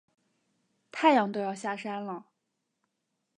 [0.91, 2.25] 太阳都要下山了